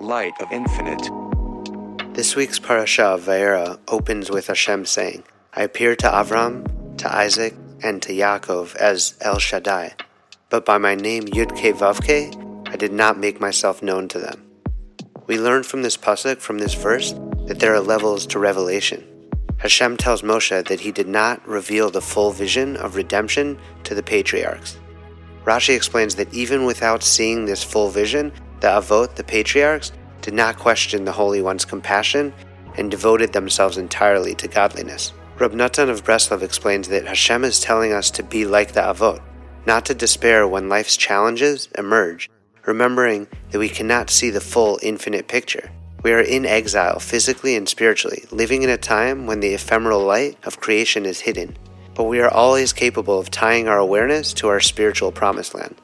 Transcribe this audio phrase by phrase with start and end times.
[0.00, 1.10] light of infinite.
[2.14, 7.54] This week's parasha of Va'eira opens with Hashem saying, I appeared to Avram, to Isaac,
[7.82, 9.94] and to Yaakov as El Shaddai,
[10.48, 12.34] but by my name Yud-Ke Vav-Ke,
[12.72, 14.42] I did not make myself known to them.
[15.26, 17.12] We learn from this pasuk, from this verse,
[17.46, 19.06] that there are levels to revelation.
[19.58, 24.02] Hashem tells Moshe that he did not reveal the full vision of redemption to the
[24.02, 24.78] patriarchs.
[25.44, 30.58] Rashi explains that even without seeing this full vision, the Avot, the patriarchs, did not
[30.58, 32.32] question the Holy One's compassion
[32.76, 35.12] and devoted themselves entirely to godliness.
[35.38, 39.22] Rab Natan of Breslov explains that Hashem is telling us to be like the Avot,
[39.66, 42.28] not to despair when life's challenges emerge,
[42.66, 45.70] remembering that we cannot see the full infinite picture.
[46.02, 50.38] We are in exile physically and spiritually, living in a time when the ephemeral light
[50.44, 51.56] of creation is hidden,
[51.94, 55.76] but we are always capable of tying our awareness to our spiritual promised land.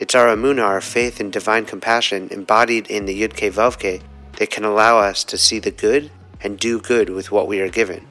[0.00, 4.00] It's our emunah, our faith in divine compassion embodied in the Yud-Ke Vav-Ke
[4.36, 7.68] that can allow us to see the good and do good with what we are
[7.68, 8.06] given.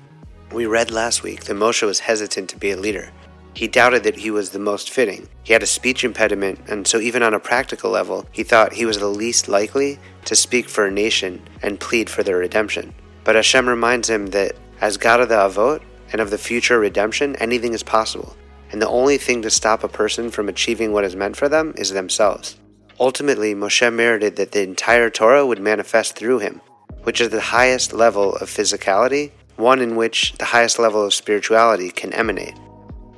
[0.51, 3.13] We read last week that Moshe was hesitant to be a leader.
[3.53, 5.29] He doubted that he was the most fitting.
[5.43, 8.85] He had a speech impediment, and so even on a practical level, he thought he
[8.85, 12.93] was the least likely to speak for a nation and plead for their redemption.
[13.23, 17.37] But Hashem reminds him that as God of the Avot and of the future redemption,
[17.37, 18.35] anything is possible
[18.71, 21.73] and the only thing to stop a person from achieving what is meant for them
[21.77, 22.57] is themselves.
[22.99, 26.61] Ultimately, Moshe merited that the entire Torah would manifest through him,
[27.03, 31.89] which is the highest level of physicality, one in which the highest level of spirituality
[31.89, 32.55] can emanate.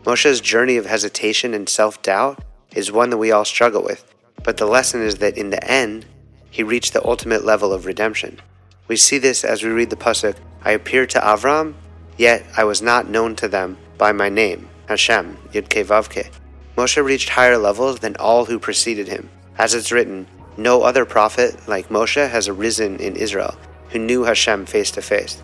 [0.04, 4.58] Moshe's journey of hesitation and self doubt is one that we all struggle with, but
[4.58, 6.06] the lesson is that in the end,
[6.50, 8.40] he reached the ultimate level of redemption.
[8.88, 11.76] We see this as we read the Pasuk I appeared to Avram,
[12.18, 14.68] yet I was not known to them by my name.
[14.90, 16.32] Hashem, Yud-Ke Vav-Ke.
[16.76, 19.30] Moshe reached higher levels than all who preceded him.
[19.60, 20.26] As it's written,
[20.58, 23.56] no other prophet like Moshe has arisen in Israel
[23.92, 25.44] who knew Hashem face to face.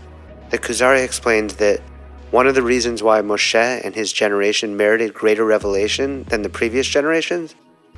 [0.50, 1.80] The Kuzari explains that
[2.32, 6.88] one of the reasons why Moshe and his generation merited greater revelation than the previous
[6.88, 7.54] generations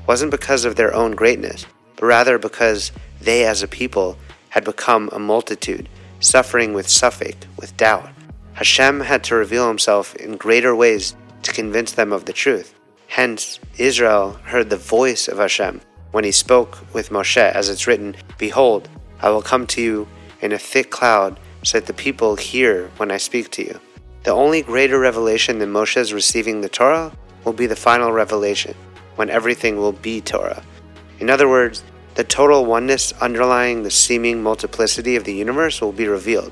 [0.06, 1.66] wasn't because of their own greatness,
[1.96, 2.92] but rather because
[3.22, 4.18] they as a people
[4.50, 5.88] had become a multitude,
[6.20, 8.10] suffering with safek, with doubt.
[8.54, 11.16] Hashem had to reveal himself in greater ways
[11.48, 12.76] to convince them of the truth.
[13.08, 15.80] Hence, Israel heard the voice of Hashem
[16.12, 18.90] when he spoke with Moshe, as it's written, Behold,
[19.22, 20.08] I will come to you
[20.42, 23.80] in a thick cloud, so that the people hear when I speak to you.
[24.24, 27.12] The only greater revelation than Moshe's receiving the Torah
[27.46, 28.76] will be the final revelation,
[29.16, 30.64] when everything will be Torah.
[31.20, 31.84] In other words,
[32.16, 36.52] the total oneness underlying the seeming multiplicity of the universe will be revealed.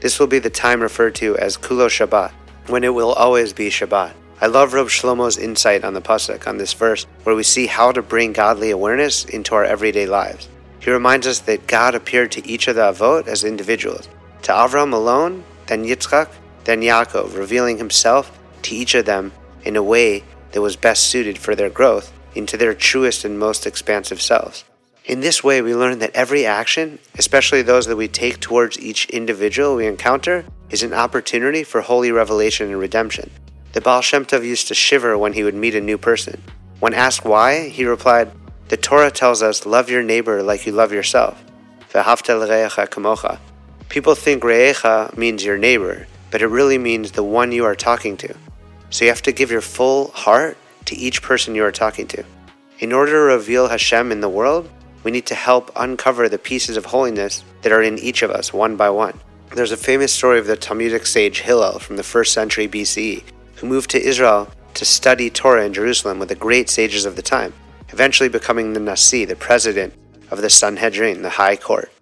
[0.00, 2.32] This will be the time referred to as Kulo Shabbat,
[2.68, 4.14] when it will always be Shabbat.
[4.42, 7.92] I love Reb Shlomo's insight on the pasuk on this verse, where we see how
[7.92, 10.48] to bring godly awareness into our everyday lives.
[10.80, 14.08] He reminds us that God appeared to each of the avot as individuals,
[14.42, 16.28] to Avram alone, then Yitzchak,
[16.64, 19.30] then Yaakov, revealing Himself to each of them
[19.62, 23.64] in a way that was best suited for their growth into their truest and most
[23.64, 24.64] expansive selves.
[25.04, 29.06] In this way, we learn that every action, especially those that we take towards each
[29.06, 33.30] individual we encounter, is an opportunity for holy revelation and redemption.
[33.72, 36.42] The Baal Shem Tov used to shiver when he would meet a new person.
[36.80, 38.30] When asked why, he replied,
[38.68, 41.42] The Torah tells us, love your neighbor like you love yourself.
[43.88, 48.18] People think re'echa means your neighbor, but it really means the one you are talking
[48.18, 48.34] to.
[48.90, 52.24] So you have to give your full heart to each person you are talking to.
[52.78, 54.68] In order to reveal Hashem in the world,
[55.02, 58.52] we need to help uncover the pieces of holiness that are in each of us
[58.52, 59.18] one by one.
[59.54, 63.22] There's a famous story of the Talmudic sage Hillel from the first century BCE
[63.62, 67.22] who moved to Israel to study Torah in Jerusalem with the great sages of the
[67.22, 67.54] time,
[67.90, 69.94] eventually becoming the Nasi, the president
[70.32, 71.92] of the Sanhedrin, the high court.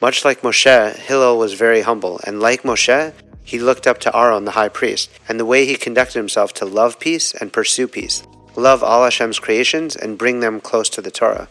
[0.00, 3.12] Much like Moshe, Hillel was very humble, and like Moshe,
[3.44, 6.64] he looked up to Aaron, the high priest, and the way he conducted himself to
[6.64, 8.24] love peace and pursue peace,
[8.56, 11.48] love all Hashem's creations, and bring them close to the Torah.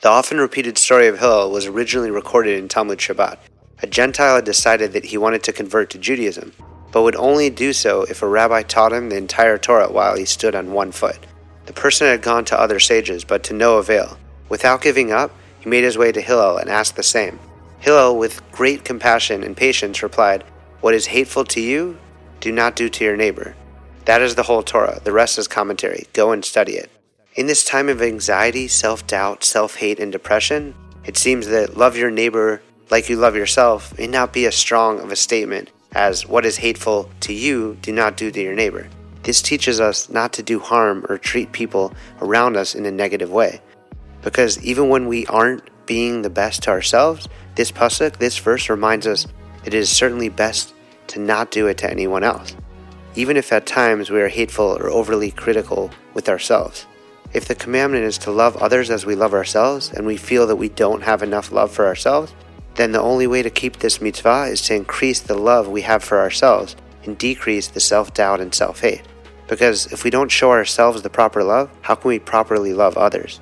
[0.00, 3.38] The often repeated story of Hillel was originally recorded in Talmud Shabbat.
[3.84, 6.52] A Gentile had decided that he wanted to convert to Judaism,
[6.96, 10.24] but would only do so if a rabbi taught him the entire Torah while he
[10.24, 11.18] stood on one foot.
[11.66, 14.16] The person had gone to other sages, but to no avail.
[14.48, 17.38] Without giving up, he made his way to Hillel and asked the same.
[17.80, 20.42] Hillel, with great compassion and patience, replied,
[20.80, 21.98] What is hateful to you,
[22.40, 23.54] do not do to your neighbor.
[24.06, 24.98] That is the whole Torah.
[25.04, 26.06] The rest is commentary.
[26.14, 26.90] Go and study it.
[27.34, 31.98] In this time of anxiety, self doubt, self hate, and depression, it seems that love
[31.98, 36.26] your neighbor like you love yourself may not be as strong of a statement as
[36.26, 38.86] what is hateful to you, do not do to your neighbor.
[39.22, 43.30] This teaches us not to do harm or treat people around us in a negative
[43.30, 43.62] way.
[44.20, 49.06] Because even when we aren't being the best to ourselves, this pasuk, this verse reminds
[49.06, 49.26] us
[49.64, 50.74] it is certainly best
[51.06, 52.54] to not do it to anyone else,
[53.14, 56.84] even if at times we are hateful or overly critical with ourselves.
[57.32, 60.56] If the commandment is to love others as we love ourselves, and we feel that
[60.56, 62.34] we don't have enough love for ourselves,
[62.76, 66.04] then the only way to keep this mitzvah is to increase the love we have
[66.04, 69.02] for ourselves and decrease the self doubt and self hate.
[69.48, 73.40] Because if we don't show ourselves the proper love, how can we properly love others?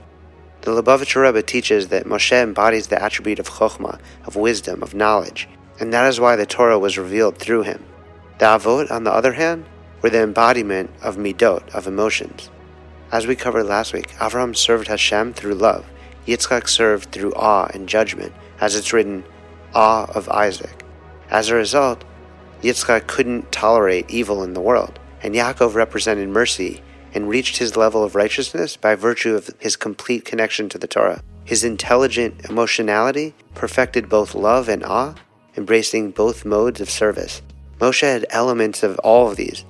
[0.61, 5.49] The Lubavitcher Rebbe teaches that Moshe embodies the attribute of chokhmah, of wisdom, of knowledge,
[5.79, 7.85] and that is why the Torah was revealed through him.
[8.39, 9.67] The Avot, on the other hand,
[10.03, 12.51] were the embodiment of midot, of emotions.
[13.13, 15.85] As we covered last week, Avram served Hashem through love.
[16.27, 19.25] Yitzchak served through awe and judgment, as it's written,
[19.75, 20.85] awe of Isaac.
[21.31, 22.05] As a result,
[22.63, 26.83] Yitzchak couldn't tolerate evil in the world, and Yaakov represented mercy
[27.13, 31.23] and reached his level of righteousness by virtue of his complete connection to the Torah.
[31.45, 35.15] His intelligent emotionality perfected both love and awe,
[35.57, 37.43] embracing both modes of service.
[37.79, 39.65] Moshe had elements of all of these,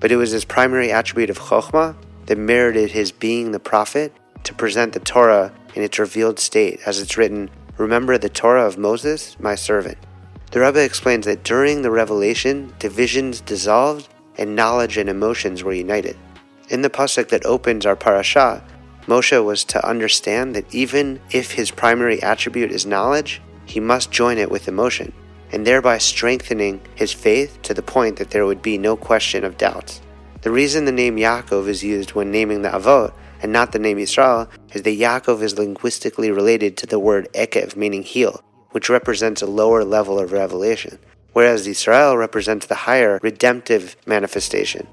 [0.00, 1.94] but it was his primary attribute of chokhmah
[2.26, 4.12] that merited his being the prophet
[4.44, 8.78] to present the Torah in its revealed state, as it's written, Remember the Torah of
[8.78, 9.98] Moses, my servant.
[10.50, 16.16] The Rebbe explains that during the revelation, divisions dissolved and knowledge and emotions were united.
[16.68, 18.62] In the pasuk that opens our parasha,
[19.06, 24.38] Moshe was to understand that even if his primary attribute is knowledge, he must join
[24.38, 25.12] it with emotion,
[25.52, 29.56] and thereby strengthening his faith to the point that there would be no question of
[29.56, 30.00] doubts.
[30.42, 33.98] The reason the name Yaakov is used when naming the Avot and not the name
[33.98, 39.42] Israel is that Yaakov is linguistically related to the word Ekev, meaning heel, which represents
[39.42, 40.98] a lower level of revelation,
[41.32, 44.86] whereas Israel represents the higher redemptive manifestation.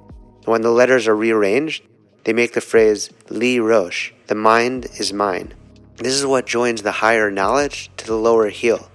[0.46, 1.84] When the letters are rearranged,
[2.24, 5.54] they make the phrase Li Rosh, the mind is mine.
[5.98, 8.90] This is what joins the higher knowledge to the lower heel.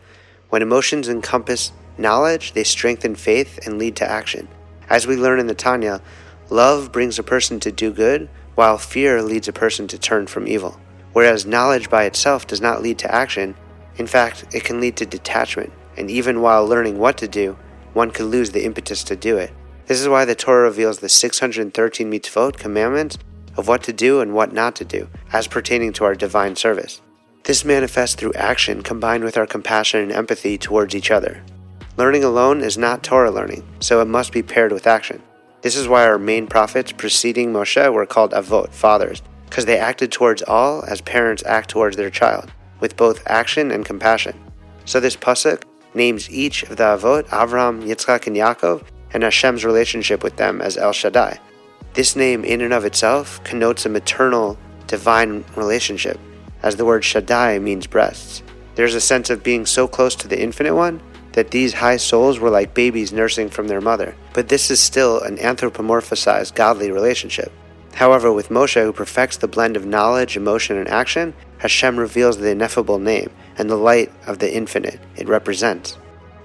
[0.51, 4.49] When emotions encompass knowledge, they strengthen faith and lead to action.
[4.89, 6.01] As we learn in the Tanya,
[6.51, 10.47] Love brings a person to do good, while fear leads a person to turn from
[10.47, 10.81] evil.
[11.13, 13.55] Whereas knowledge by itself does not lead to action,
[13.97, 17.57] in fact, it can lead to detachment, and even while learning what to do,
[17.93, 19.53] one could lose the impetus to do it.
[19.87, 23.19] This is why the Torah reveals the 613 mitzvot, commandments,
[23.57, 27.03] of what to do and what not to do, as pertaining to our divine service.
[27.45, 31.43] This manifests through action combined with our compassion and empathy towards each other.
[31.97, 35.23] Learning alone is not Torah learning, so it must be paired with action.
[35.63, 40.11] This is why our main prophets preceding Moshe were called avot, fathers, because they acted
[40.11, 44.37] towards all as parents act towards their child, with both action and compassion.
[44.85, 45.63] So this pasuk
[45.95, 48.83] names each of the avot, Avram, Yitzchak, and Yaakov,
[49.15, 51.39] and Hashem's relationship with them as El Shaddai.
[51.95, 54.59] This name, in and of itself, connotes a maternal,
[54.89, 56.19] divine relationship,
[56.65, 58.43] as the word Shaddai means breasts.
[58.75, 61.01] There's a sense of being so close to the Infinite One
[61.35, 64.17] that these high souls were like babies nursing from their mother.
[64.33, 67.53] But this is still an anthropomorphized godly relationship.
[67.95, 72.51] However, with Moshe, who perfects the blend of knowledge, emotion, and action, Hashem reveals the
[72.51, 75.99] ineffable name and the light of the infinite it represents.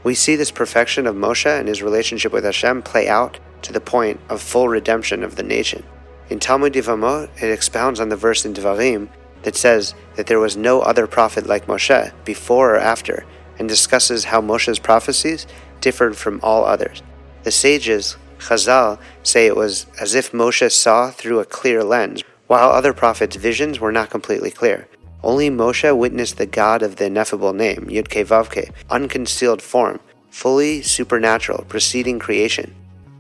[0.04, 3.82] We see this perfection of Moshe and his relationship with Hashem play out to the
[3.82, 5.84] point of full redemption of the nation.
[6.30, 9.08] In Talmud Yevamot, it expounds on the verse in Devarim
[9.44, 13.26] that says that there was no other prophet like Moshe, before or after,
[13.58, 15.48] and discusses how Moshe's prophecies
[15.80, 17.02] differed from all others.
[17.48, 22.72] The sages, Chazal, say it was as if Moshe saw through a clear lens, while
[22.72, 24.90] other prophets' visions were not completely clear.
[25.24, 31.64] Only Moshe witnessed the God of the ineffable name, Yudke Vavke, unconcealed form, fully supernatural,
[31.70, 32.76] preceding creation.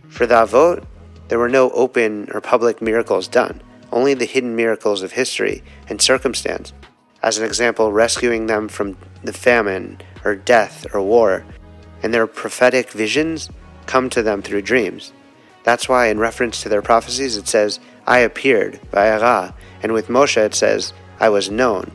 [0.10, 0.84] For the Avot,
[1.29, 3.62] there were no open or public miracles done,
[3.93, 6.74] only the hidden miracles of history and circumstance.
[7.24, 11.46] As an example, rescuing them from the famine or death or war,
[12.03, 13.50] and their prophetic visions
[13.88, 15.13] come to them through dreams.
[15.63, 20.38] That's why, in reference to their prophecies, it says, I appeared, Vayara, and with Moshe
[20.38, 21.91] it says, I was known,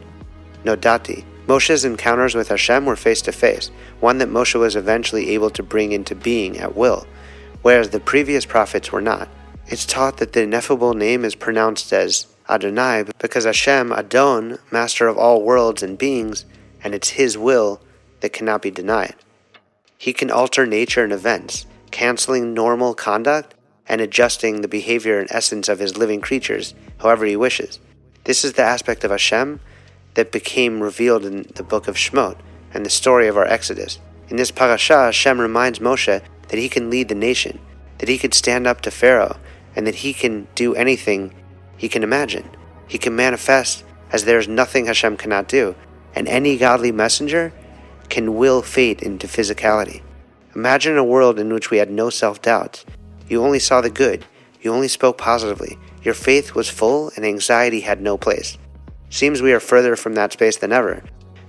[0.64, 1.24] Nodati.
[1.46, 3.70] Moshe's encounters with Hashem were face to face,
[4.00, 7.06] one that Moshe was eventually able to bring into being at will,
[7.62, 9.28] whereas the previous prophets were not.
[9.66, 15.16] It's taught that the ineffable name is pronounced as Adonai because Hashem, Adon, master of
[15.16, 16.44] all worlds and beings,
[16.84, 17.80] and it's His will
[18.20, 19.14] that cannot be denied.
[19.96, 23.54] He can alter nature and events, canceling normal conduct
[23.86, 27.78] and adjusting the behavior and essence of his living creatures however he wishes.
[28.24, 29.60] This is the aspect of Hashem
[30.14, 32.38] that became revealed in the book of Shemot
[32.72, 33.98] and the story of our Exodus.
[34.28, 37.58] In this parasha, Hashem reminds Moshe that he can lead the nation,
[37.98, 39.38] that he could stand up to Pharaoh,
[39.74, 41.34] and that he can do anything
[41.76, 42.48] he can imagine.
[42.86, 45.74] He can manifest as there is nothing Hashem cannot do,
[46.14, 47.52] and any godly messenger
[48.08, 50.02] can will fate into physicality.
[50.54, 52.84] Imagine a world in which we had no self doubt.
[53.28, 54.26] You only saw the good,
[54.60, 58.58] you only spoke positively, your faith was full, and anxiety had no place.
[59.08, 61.02] Seems we are further from that space than ever.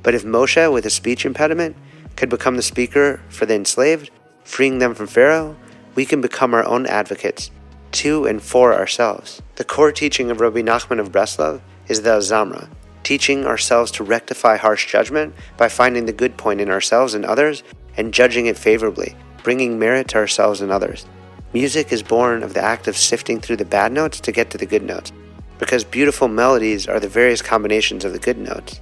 [0.03, 1.75] But if Moshe, with a speech impediment,
[2.15, 4.11] could become the speaker for the enslaved,
[4.43, 5.55] freeing them from Pharaoh,
[5.95, 7.51] we can become our own advocates,
[7.91, 9.41] to and for ourselves.
[9.55, 12.69] The core teaching of Rabbi Nachman of Breslov is the Azamra,
[13.03, 17.63] teaching ourselves to rectify harsh judgment by finding the good point in ourselves and others
[17.97, 21.05] and judging it favorably, bringing merit to ourselves and others.
[21.53, 24.57] Music is born of the act of sifting through the bad notes to get to
[24.57, 25.11] the good notes,
[25.59, 28.81] because beautiful melodies are the various combinations of the good notes.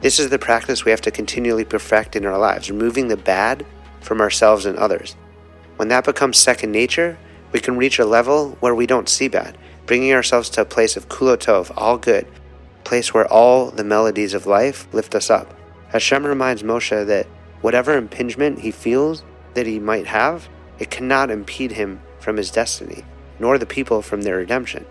[0.00, 3.66] This is the practice we have to continually perfect in our lives, removing the bad
[4.00, 5.16] from ourselves and others.
[5.76, 7.18] When that becomes second nature,
[7.52, 10.96] we can reach a level where we don't see bad, bringing ourselves to a place
[10.96, 12.26] of kulotov, all good,
[12.84, 15.52] place where all the melodies of life lift us up.
[15.88, 17.26] Hashem reminds Moshe that
[17.60, 20.48] whatever impingement he feels that he might have,
[20.78, 23.04] it cannot impede him from his destiny,
[23.38, 24.84] nor the people from their redemption.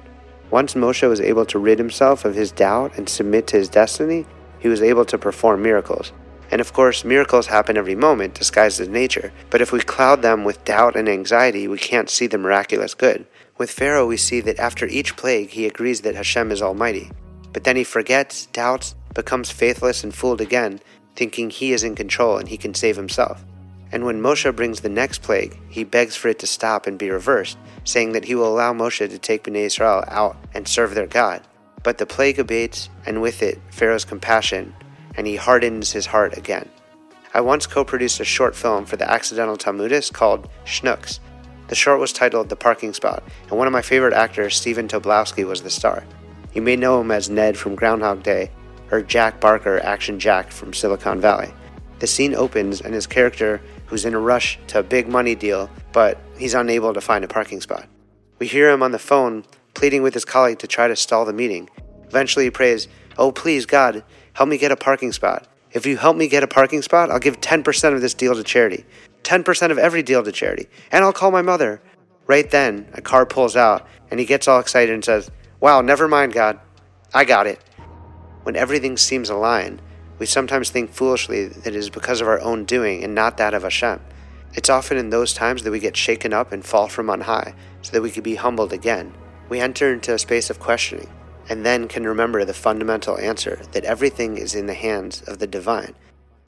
[0.52, 4.26] Once Moshe was able to rid himself of his doubt and submit to his destiny,
[4.60, 6.12] he was able to perform miracles.
[6.52, 10.44] And of course, miracles happen every moment, disguised as nature, but if we cloud them
[10.44, 13.26] with doubt and anxiety, we can't see the miraculous good.
[13.58, 17.10] With Pharaoh, we see that after each plague, he agrees that Hashem is almighty.
[17.52, 20.82] But then he forgets, doubts, becomes faithless, and fooled again,
[21.16, 23.44] thinking he is in control and he can save himself.
[23.92, 27.10] And when Moshe brings the next plague, he begs for it to stop and be
[27.10, 31.08] reversed, saying that he will allow Moshe to take Bnei Israel out and serve their
[31.08, 31.42] God.
[31.84, 34.76] But the plague abates, and with it, Pharaoh's compassion,
[35.16, 36.70] and he hardens his heart again.
[37.34, 41.20] I once co produced a short film for the Accidental Talmudist called Schnooks.
[41.68, 45.46] The short was titled The Parking Spot, and one of my favorite actors, Stephen Tobolowsky,
[45.46, 46.04] was the star.
[46.54, 48.50] You may know him as Ned from Groundhog Day
[48.92, 51.54] or Jack Barker, Action Jack from Silicon Valley.
[52.00, 55.70] The scene opens and his character, who's in a rush to a big money deal,
[55.94, 57.88] but he's unable to find a parking spot.
[58.40, 61.34] We hear him on the phone pleading with his colleague to try to stall the
[61.34, 61.70] meeting.
[62.08, 62.88] Eventually he prays,
[63.18, 65.48] Oh, please, God, help me get a parking spot.
[65.72, 68.44] If you help me get a parking spot, I'll give 10% of this deal to
[68.44, 68.86] charity.
[69.24, 70.68] 10% of every deal to charity.
[70.92, 71.82] And I'll call my mother.
[72.28, 76.08] Right then, a car pulls out, and he gets all excited and says, Wow, never
[76.08, 76.60] mind, God.
[77.14, 77.62] I got it.
[78.46, 79.82] When everything seems aligned,
[80.20, 83.56] we sometimes think foolishly that it is because of our own doing and not that
[83.56, 84.00] of Hashem.
[84.54, 87.56] It's often in those times that we get shaken up and fall from on high,
[87.82, 89.16] so that we can be humbled again.
[89.50, 91.10] We enter into a space of questioning,
[91.50, 95.48] and then can remember the fundamental answer that everything is in the hands of the
[95.48, 95.96] divine,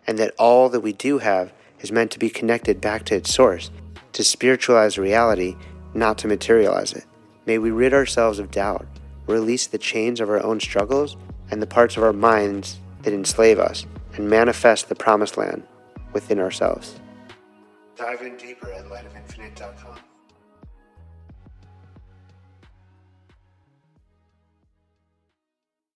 [0.05, 3.33] and that all that we do have is meant to be connected back to its
[3.33, 3.71] source,
[4.13, 5.55] to spiritualize reality,
[5.95, 7.05] not to materialize it.
[7.47, 8.85] May we rid ourselves of doubt
[9.25, 11.17] release the chains of our own struggles
[11.51, 13.85] and the parts of our minds that enslave us,
[14.15, 15.63] and manifest the promised land
[16.13, 16.99] within ourselves.
[17.95, 19.97] Dive in deeper at lightofinfinite.com.